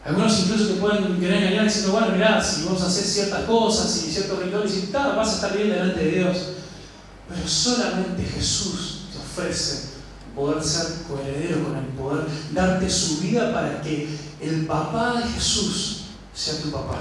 [0.06, 4.12] Algunos incluso te pueden querer engañar diciendo, bueno, mirá, si vos haces ciertas cosas y
[4.12, 6.38] ciertos rituales y tal, vas a estar bien delante de Dios.
[7.30, 9.94] Pero solamente Jesús te ofrece
[10.36, 14.10] poder ser coheredero con el poder darte su vida para que
[14.42, 16.02] el papá de Jesús
[16.34, 16.98] sea tu papá.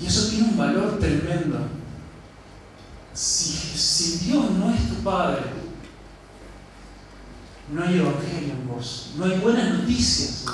[0.00, 1.58] Y eso tiene un valor tremendo.
[3.12, 5.40] Si, si Dios no es tu padre,
[7.72, 10.44] no hay evangelio en vos, no hay buenas noticias.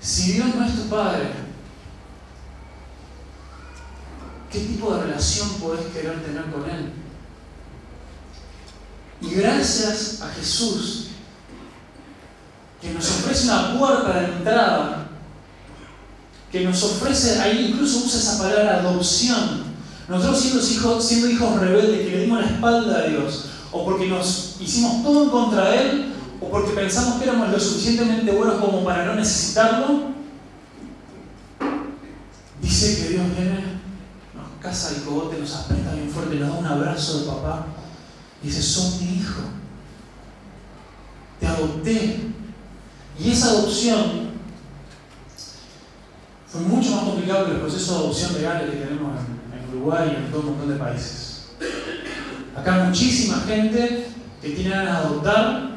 [0.00, 1.44] Si Dios no es tu padre,
[4.54, 6.92] ¿Qué tipo de relación podés querer tener con Él?
[9.20, 11.06] Y gracias a Jesús,
[12.80, 15.08] que nos ofrece una puerta de entrada,
[16.52, 19.64] que nos ofrece, ahí incluso usa esa palabra adopción.
[20.08, 24.06] Nosotros siendo hijos, siendo hijos rebeldes, que le dimos la espalda a Dios, o porque
[24.06, 28.60] nos hicimos todo en contra de Él, o porque pensamos que éramos lo suficientemente buenos
[28.60, 30.14] como para no necesitarlo,
[32.62, 33.74] dice que Dios viene
[34.64, 37.66] casa y cogote, nos aprieta bien fuerte, nos da un abrazo de papá
[38.42, 39.42] y dice, son mi hijo.
[41.38, 42.30] Te adopté.
[43.18, 44.30] Y esa adopción
[46.46, 49.34] fue mucho más complicado que el proceso de adopción legal que tenemos en,
[49.76, 51.23] Uruguay y en todo un montón de países.
[52.56, 54.06] Acá muchísima gente
[54.40, 55.76] que tiene ganas de adoptar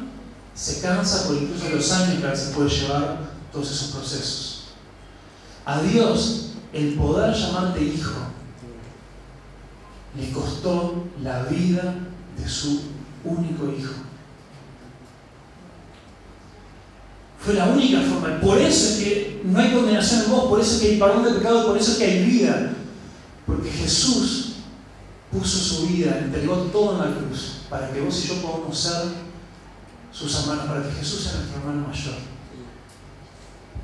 [0.54, 3.18] se cansa por incluso los años que a veces puede llevar
[3.52, 4.64] todos esos procesos.
[5.64, 8.28] A Dios, el poder llamarte hijo
[10.18, 11.94] le costó la vida
[12.36, 12.80] de su
[13.24, 13.94] único hijo.
[17.38, 18.40] Fue la única forma.
[18.40, 21.24] Por eso es que no hay condenación en vos, por eso es que hay perdón
[21.24, 22.72] de pecado, por eso es que hay vida.
[23.46, 24.47] Porque Jesús
[25.30, 29.02] puso su vida, entregó todo en la cruz, para que vos y yo podamos ser
[30.12, 32.14] sus hermanos, para que Jesús sea nuestro hermano mayor.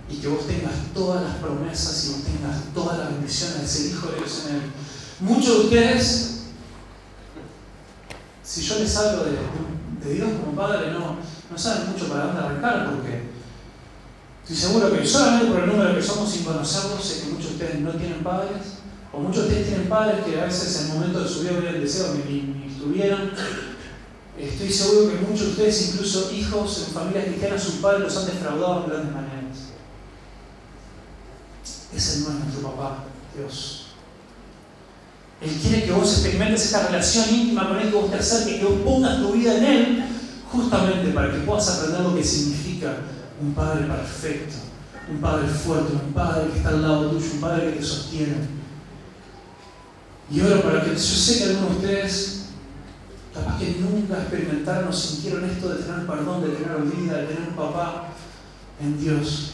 [0.08, 3.86] Y que vos tengas todas las promesas y vos tengas todas las bendiciones de ser
[3.90, 4.62] hijo de Dios en él.
[5.20, 6.40] Muchos de ustedes,
[8.42, 11.16] si yo les hablo de, Dios como Padre, no,
[11.50, 13.22] no saben mucho para dónde arrancar porque
[14.42, 17.52] estoy seguro que solamente por el número que somos sin conocerlos, sé que muchos de
[17.52, 18.83] ustedes no tienen padres,
[19.14, 21.52] o muchos de ustedes tienen padres que a veces en el momento de su vida
[21.58, 23.30] hubieran deseado que ni, ni estuvieran.
[24.38, 28.26] Estoy seguro que muchos de ustedes, incluso hijos en familias cristianas, sus padres los han
[28.26, 29.58] defraudado en grandes maneras.
[31.94, 33.04] Ese no es nuestro papá,
[33.36, 33.86] Dios.
[35.40, 38.64] Él quiere que vos experimentes esta relación íntima con Él, que vos te acerques, que
[38.64, 40.04] vos pongas tu vida en Él,
[40.50, 42.96] justamente para que puedas aprender lo que significa
[43.40, 44.54] un Padre perfecto,
[45.08, 48.63] un Padre fuerte, un Padre que está al lado tuyo, un Padre que te sostiene.
[50.34, 52.46] Y oro para que yo sé que algunos de ustedes
[53.32, 57.48] capaz que nunca experimentaron o sintieron esto de tener perdón, de tener vida, de tener
[57.50, 58.08] papá
[58.80, 59.52] en Dios.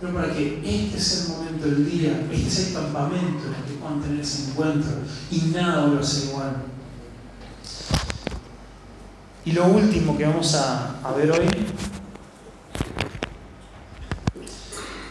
[0.00, 3.62] Pero para que este sea el momento del día, este sea el campamento en el
[3.64, 4.92] que puedan tener ese encuentro
[5.30, 6.56] y nada vuelva a ser igual.
[9.44, 11.46] Y lo último que vamos a ver hoy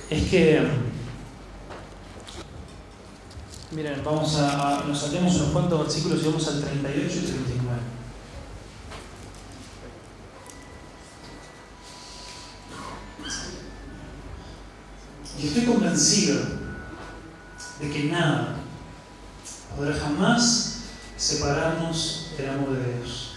[0.09, 0.90] es que,
[3.71, 7.79] miren, vamos a, nos saltemos unos cuantos versículos y vamos al 38 y 39.
[15.39, 16.39] Y estoy convencido
[17.79, 18.57] de que nada
[19.75, 20.81] podrá jamás
[21.17, 23.35] separarnos del amor de Dios.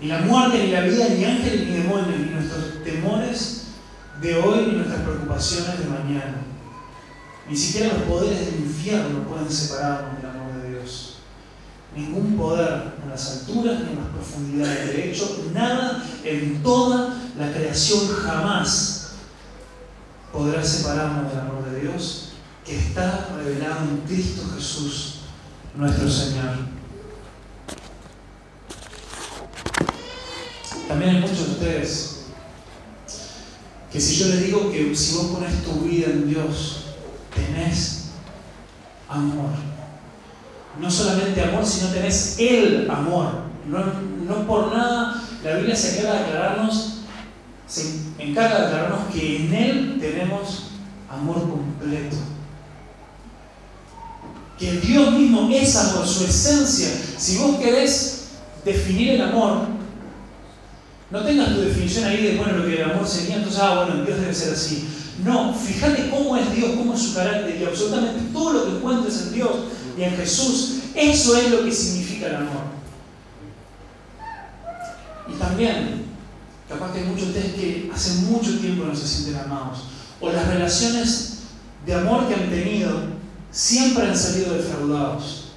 [0.00, 3.66] Ni la muerte, ni la vida, ni ángeles, ni demonios, ni nuestros temores
[4.20, 6.51] de hoy, ni nuestras preocupaciones de mañana.
[7.48, 11.16] Ni siquiera los poderes del infierno pueden separarnos del amor de Dios.
[11.94, 14.86] Ningún poder en las alturas ni en las profundidades.
[14.86, 19.12] De hecho, nada en toda la creación jamás
[20.32, 22.30] podrá separarnos del amor de Dios
[22.64, 25.16] que está revelado en Cristo Jesús,
[25.74, 26.72] nuestro Señor.
[30.88, 32.12] También hay muchos de ustedes
[33.92, 36.81] que si yo les digo que si vos pones tu vida en Dios,
[37.34, 38.10] tenés
[39.08, 39.50] amor.
[40.80, 43.42] No solamente amor, sino tenés el amor.
[43.66, 43.78] No,
[44.26, 46.92] no por nada la Biblia se queda de aclararnos
[47.66, 50.72] se encarga de aclararnos que en Él tenemos
[51.08, 52.16] amor completo.
[54.58, 56.88] Que Dios mismo es amor, su esencia.
[57.16, 58.28] Si vos querés
[58.62, 59.68] definir el amor,
[61.10, 64.04] no tengas tu definición ahí de, bueno, lo que el amor sería, entonces, ah, bueno,
[64.04, 64.88] Dios debe ser así.
[65.24, 69.22] No, fíjate cómo es Dios, cómo es su carácter y absolutamente todo lo que encuentres
[69.22, 69.50] en Dios
[69.98, 72.72] y en Jesús, eso es lo que significa el amor.
[75.28, 76.12] Y también
[76.72, 79.80] Capaz que hay muchos de ustedes que hace mucho tiempo no se sienten amados.
[80.20, 81.40] O las relaciones
[81.84, 82.90] de amor que han tenido
[83.50, 85.48] siempre han salido defraudados.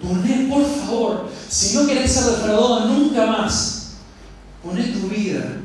[0.00, 3.94] Poné, por favor, si no querés ser defraudado nunca más,
[4.62, 5.56] poné tu vida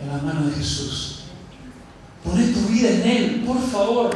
[0.00, 1.17] en las manos de Jesús.
[2.24, 4.10] Poné tu vida en Él, por favor.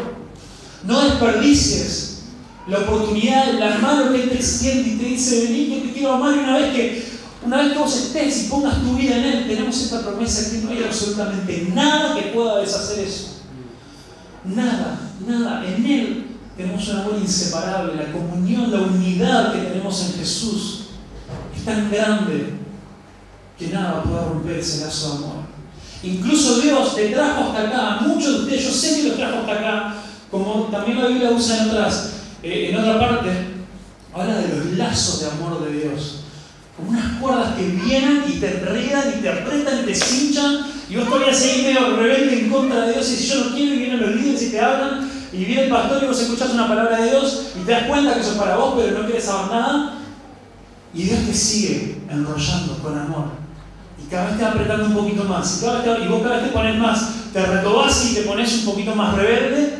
[0.84, 2.22] No desperdicies
[2.68, 6.12] la oportunidad, la mano que Él te extiende y te dice, vení que te quiero
[6.12, 7.12] amar y una vez que
[7.44, 10.58] una vez que vos estés y pongas tu vida en Él, tenemos esta promesa que
[10.58, 13.40] no hay absolutamente nada que pueda deshacer eso.
[14.44, 15.66] Nada, nada.
[15.66, 17.96] En Él tenemos un amor inseparable.
[17.96, 20.82] La comunión, la unidad que tenemos en Jesús
[21.56, 22.54] es tan grande
[23.58, 25.41] que nada pueda romper ese lazo de amor.
[26.02, 28.00] Incluso Dios te trajo hasta acá.
[28.06, 29.94] Muchos de ustedes, yo sé que los trajo hasta acá,
[30.30, 32.12] como también la Biblia usa en, otras,
[32.42, 33.30] eh, en otra parte,
[34.14, 36.22] habla de los lazos de amor de Dios
[36.76, 40.96] como unas cuerdas que vienen y te enredan y te apretan y te cinchan y
[40.96, 43.78] vos todavía seguís medio rebelde en contra de Dios y si yo no quiero y
[43.78, 46.98] vienen los líderes y te hablan y viene el pastor y vos escuchás una palabra
[46.98, 49.50] de Dios y te das cuenta que eso es para vos pero no quieres saber
[49.50, 49.94] nada
[50.94, 53.41] y Dios te sigue enrollando con amor
[54.04, 56.36] y cada vez te va apretando un poquito más y, cada vez y vos cada
[56.36, 59.78] vez te pones más te retobás y te pones un poquito más rebelde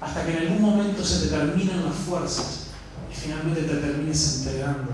[0.00, 2.66] hasta que en algún momento se te terminan las fuerzas
[3.10, 4.92] y finalmente te termines entregando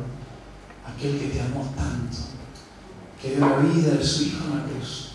[0.86, 2.16] aquel que te amó tanto,
[3.20, 5.12] que dio la vida de su Hijo en la cruz.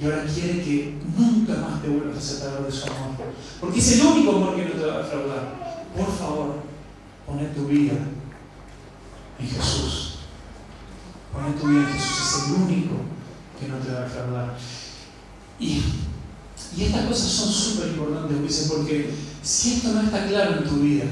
[0.00, 3.16] Y ahora quiere que nunca más te vuelvas a separar de su amor.
[3.60, 5.88] Porque es el único amor que no te va a defraudar.
[5.96, 6.54] Por favor,
[7.26, 7.94] pone tu vida
[9.40, 10.07] en Jesús.
[11.32, 12.18] Pone tu vida en Jesús.
[12.18, 12.94] Es el único
[13.58, 14.56] que no te va a defraudar.
[15.58, 15.82] Y,
[16.78, 21.06] estas cosas son súper importantes, porque si esto no está claro en tu vida,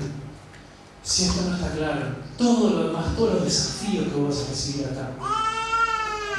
[1.02, 4.86] si esto no está claro, todo lo demás, todos los desafíos que vas a recibir
[4.86, 5.10] acá,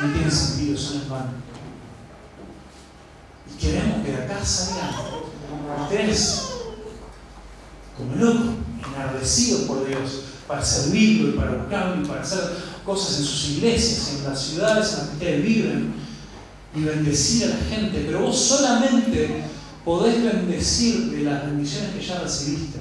[0.02, 1.30] no tienen sentido, son en vano.
[3.50, 4.92] Y queremos que de acá salgan
[5.84, 6.48] ustedes
[7.98, 8.56] como locos,
[8.94, 12.40] enardecidos por Dios, para servirlo y para buscarlo y para hacer
[12.88, 15.94] cosas en sus iglesias, en las ciudades en las que ustedes viven
[16.76, 18.04] y bendecir a la gente.
[18.08, 19.44] Pero vos solamente
[19.86, 22.80] podés bendecir de las bendiciones que ya recibiste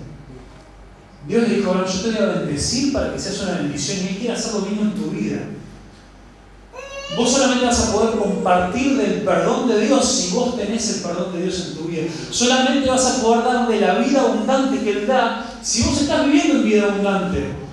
[1.27, 4.17] Dios dijo, bueno, yo te voy a bendecir para que seas una bendición y Él
[4.19, 5.39] quiere hacer lo mismo en tu vida.
[7.17, 11.33] Vos solamente vas a poder compartir del perdón de Dios si vos tenés el perdón
[11.33, 12.03] de Dios en tu vida.
[12.31, 16.27] Solamente vas a poder dar de la vida abundante que Él da si vos estás
[16.27, 17.66] viviendo en vida abundante.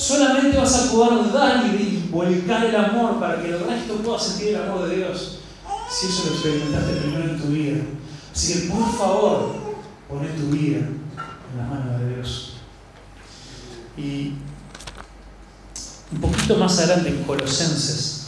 [0.00, 4.48] Solamente vas a poder dar y volcar el amor para que el resto pueda sentir
[4.48, 5.40] el amor de Dios.
[5.90, 7.82] Si eso lo experimentaste primero en tu vida.
[8.34, 9.56] Así que por favor,
[10.08, 12.54] poné tu vida en las manos de Dios.
[13.98, 14.32] Y
[16.12, 18.20] un poquito más adelante en Colosenses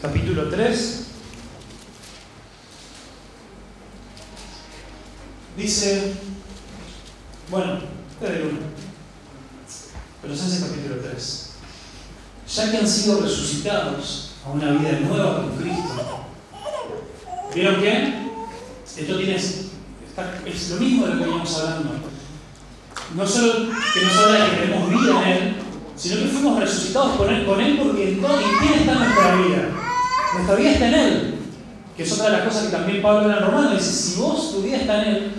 [0.00, 1.06] capítulo 3,
[5.56, 6.14] dice,
[7.50, 7.78] bueno,
[8.20, 8.58] este el 1,
[10.22, 11.50] Colosenses capítulo 3,
[12.48, 16.26] ya que han sido resucitados a una vida nueva con Cristo,
[17.54, 18.24] ¿vieron qué?
[18.96, 21.90] Esto tiene, es lo mismo de lo que veníamos hablando.
[23.14, 25.56] No solo que nos habla de que tenemos vida en Él,
[25.96, 29.36] sino que fuimos resucitados con Él, con él porque en todo, ¿y quién está nuestra
[29.36, 29.68] vida?
[30.34, 31.33] Nuestra vida está en Él.
[31.96, 34.62] Que es otra de las cosas que también Pablo el Romano dice, si vos tu
[34.62, 35.32] vida está en Él,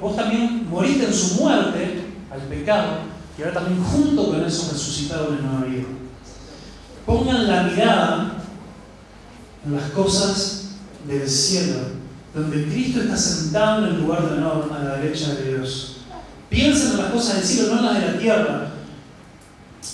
[0.00, 2.98] vos también moriste en su muerte al pecado
[3.38, 5.86] y ahora también junto con sos resucitado en nueva vida.
[7.06, 8.32] Pongan la mirada
[9.64, 10.70] en las cosas
[11.06, 11.78] del cielo,
[12.34, 15.98] donde Cristo está sentado en el lugar de honor a la derecha de Dios.
[16.50, 18.68] Piensen en las cosas del cielo, no en las de la tierra,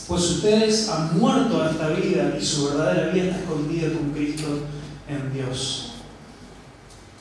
[0.08, 4.46] pues ustedes han muerto a esta vida y su verdadera vida está escondida con Cristo
[5.08, 5.92] en Dios.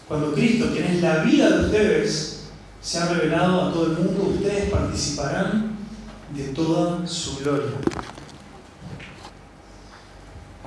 [0.08, 2.44] Cuando Cristo, quien es la vida de ustedes,
[2.82, 5.78] se ha revelado a todo el mundo, ustedes participarán
[6.36, 7.72] de toda su gloria.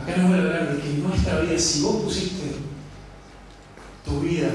[0.01, 2.57] Acá nos voy a hablar de que nuestra vida, si vos pusiste
[4.05, 4.49] tu vida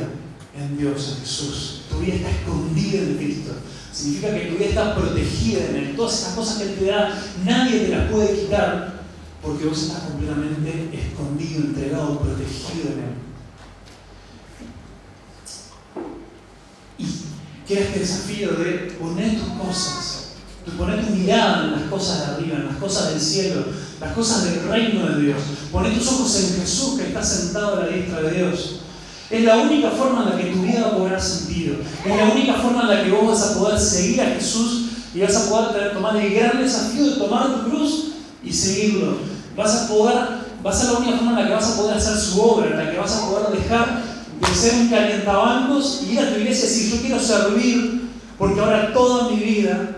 [0.56, 3.52] en Dios, en Jesús, tu vida está escondida en Cristo,
[3.92, 5.96] Significa que tu vida está protegida en Él.
[5.96, 8.91] Todas esas cosas que Él te da, nadie te las puede quitar
[9.42, 13.16] porque vos estás completamente escondido, entregado, protegido en Él.
[17.00, 20.34] Y queda este desafío de poner tus cosas,
[20.66, 23.66] de poner tu mirada en las cosas de arriba, en las cosas del cielo,
[24.00, 25.42] las cosas del reino de Dios.
[25.72, 28.82] Poner tus ojos en Jesús que está sentado a la diestra de Dios.
[29.32, 31.78] Es la única forma en la que tu vida va a cobrar sentido.
[32.06, 35.22] Es la única forma en la que vos vas a poder seguir a Jesús y
[35.22, 38.11] vas a poder tener, tomar el gran desafío de tomar tu cruz
[38.44, 39.18] y seguirlo.
[39.56, 40.16] Vas a poder,
[40.66, 42.68] va a ser la única forma en la que vas a poder hacer su obra,
[42.68, 44.04] en la que vas a poder dejar
[44.40, 48.02] de ser un calientabancos y ir a tu iglesia y decir, yo quiero servir
[48.38, 49.98] porque ahora toda mi vida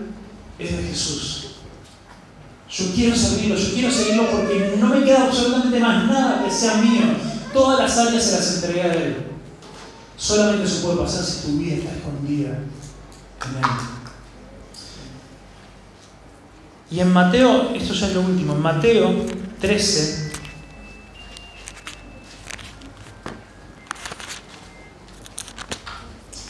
[0.58, 1.40] es de Jesús.
[2.70, 6.76] Yo quiero servirlo, yo quiero seguirlo porque no me queda absolutamente más nada que sea
[6.78, 7.02] mío.
[7.52, 9.16] Todas las áreas se las entregué a Él.
[10.16, 13.70] Solamente se puede pasar si tu vida está escondida en Él.
[16.90, 19.14] Y en Mateo, esto ya es lo último, en Mateo
[19.60, 20.32] 13,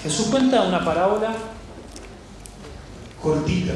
[0.02, 1.34] Jesús cuenta una parábola
[3.22, 3.72] cortita,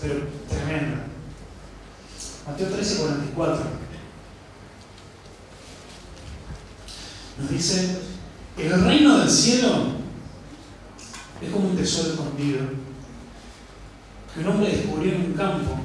[0.00, 0.14] pero
[0.48, 1.04] tremenda.
[2.46, 3.64] Mateo 13, 44.
[7.38, 7.98] Nos dice,
[8.56, 9.68] el reino del cielo
[11.42, 12.85] es como un tesoro escondido
[14.38, 15.78] un hombre descubrió en un campo.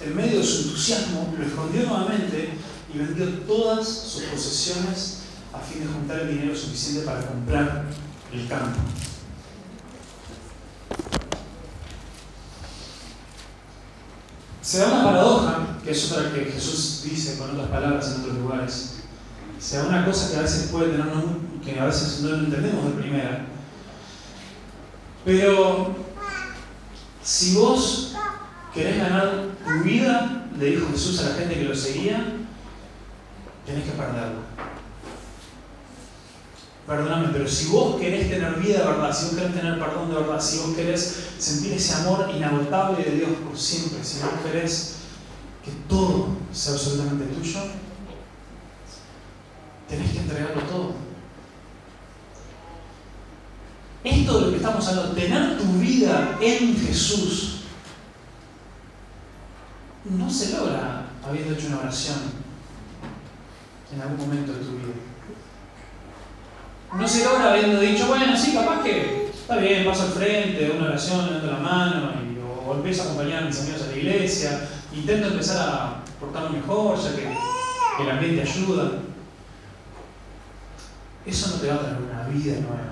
[0.00, 2.50] En medio de su entusiasmo, lo escondió nuevamente
[2.92, 5.18] y vendió todas sus posesiones
[5.52, 7.86] a fin de juntar el dinero suficiente para comprar
[8.32, 8.78] el campo.
[14.62, 18.36] Se da una paradoja, que es otra que Jesús dice con otras palabras en otros
[18.38, 18.98] lugares
[19.58, 21.06] sea una cosa que a veces puede tener,
[21.64, 23.46] que a veces no lo entendemos de primera.
[25.24, 25.96] Pero
[27.28, 28.14] si vos
[28.72, 32.24] querés ganar tu vida, le dijo Jesús a la gente que lo seguía,
[33.66, 34.40] tenés que perderlo.
[36.86, 40.14] Perdóname, pero si vos querés tener vida de verdad, si vos querés tener perdón de
[40.14, 44.94] verdad, si vos querés sentir ese amor inagotable de Dios por siempre, si vos querés
[45.62, 47.60] que todo sea absolutamente tuyo,
[49.86, 51.07] tenés que entregarlo todo.
[54.08, 57.60] Esto de lo que estamos hablando, tener tu vida en Jesús,
[60.04, 62.16] no se logra habiendo hecho una oración
[63.92, 64.94] en algún momento de tu vida.
[66.96, 70.86] No se logra habiendo dicho, bueno, sí, capaz que está bien, paso al frente, una
[70.86, 72.12] oración, levanto la mano,
[72.66, 76.98] o, empiezo a acompañar a mis amigos a la iglesia, intento empezar a portarme mejor,
[76.98, 78.92] ya que el ambiente ayuda.
[81.26, 82.87] eso no te va a traer una vida nueva.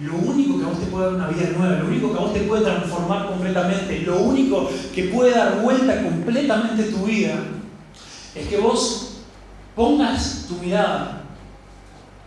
[0.00, 2.32] Lo único que a vos te puede dar una vida nueva, lo único que vos
[2.32, 7.34] te puede transformar completamente, lo único que puede dar vuelta completamente tu vida,
[8.34, 9.18] es que vos
[9.76, 11.22] pongas tu mirada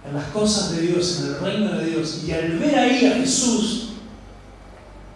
[0.08, 3.16] en las cosas de Dios, en el reino de Dios, y al ver ahí a
[3.16, 3.90] Jesús,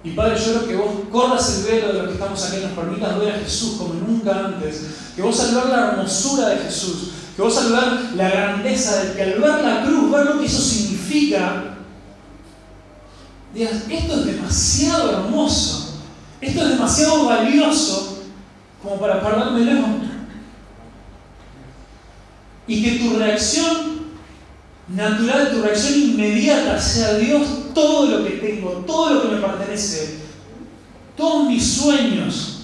[0.04, 2.72] y Padre, yo quiero que vos corras el velo de lo que estamos aquí, nos
[2.72, 7.42] permitas ver a Jesús como nunca antes, que vos al la hermosura de Jesús, que
[7.42, 11.71] vos al la grandeza del que al ver la cruz, ver lo que eso significa,
[13.54, 16.00] digas, esto es demasiado hermoso,
[16.40, 18.24] esto es demasiado valioso
[18.82, 20.02] como para perdérmelo.
[22.68, 24.02] Y que tu reacción
[24.88, 30.20] natural, tu reacción inmediata sea Dios, todo lo que tengo, todo lo que me pertenece,
[31.16, 32.62] todos mis sueños,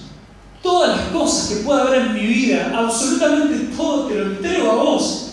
[0.62, 4.74] todas las cosas que pueda haber en mi vida, absolutamente todo te lo entrego a
[4.74, 5.24] vos.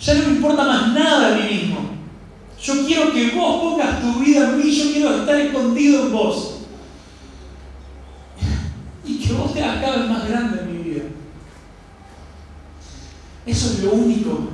[0.00, 1.73] Ya no me importa más nada de mí mismo.
[2.64, 6.60] Yo quiero que vos pongas tu vida en mí, yo quiero estar escondido en vos.
[9.04, 11.02] Y que vos te hagas cada vez más grande en mi vida.
[13.44, 14.48] Eso es lo único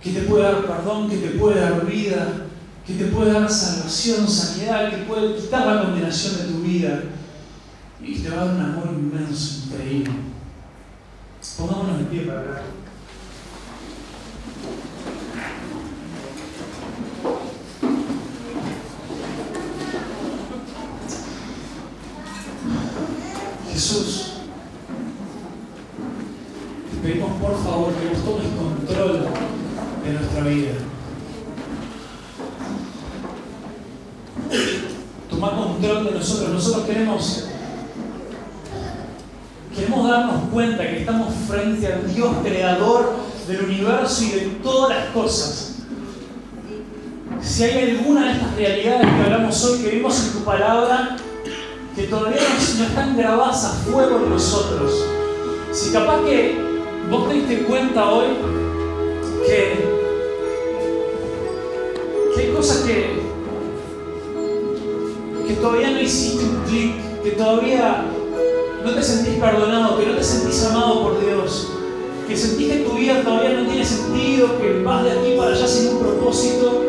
[0.00, 2.46] que te puede dar perdón, que te puede dar vida,
[2.86, 7.02] que te puede dar salvación, sanidad, que puede quitar la condenación de tu vida
[8.00, 10.12] y te va a dar un amor inmenso, increíble.
[11.58, 12.62] Pongámonos de pie para hablar.
[23.72, 24.34] Jesús,
[26.90, 29.26] te pedimos por favor que vos tomes control
[30.04, 30.72] de nuestra vida.
[35.30, 36.50] Toma control de nosotros.
[36.50, 37.48] Nosotros queremos,
[39.74, 43.12] queremos darnos cuenta que estamos frente al Dios creador
[43.46, 45.70] del universo y de todas las cosas.
[47.40, 51.16] Si hay alguna de estas realidades que hablamos hoy, que vimos en tu palabra,
[51.94, 52.40] que todavía
[52.78, 55.04] no, están grabadas a fuego en nosotros.
[55.70, 56.58] Si capaz que
[57.10, 58.26] vos te cuenta hoy
[59.46, 59.83] que,
[62.34, 63.22] que hay cosas que,
[65.46, 68.06] que todavía no hiciste un clic, que todavía
[68.84, 71.68] no te sentís perdonado, que no te sentís amado por Dios,
[72.28, 75.66] que sentís que tu vida todavía no tiene sentido, que vas de aquí para allá
[75.66, 76.84] sin un propósito,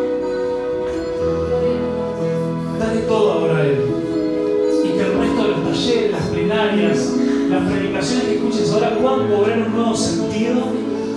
[2.79, 3.85] dale todo ahora a Él.
[4.83, 7.13] Y que el resto de los talleres, las plenarias,
[7.49, 10.63] las predicaciones que escuches ahora puedan cobrar un nuevo sentido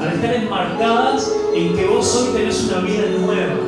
[0.00, 3.67] al estar enmarcadas en que vos hoy tenés una vida nueva.